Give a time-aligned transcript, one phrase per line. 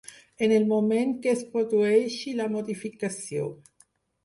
[0.45, 3.49] En el moment que es produeixi la modificació.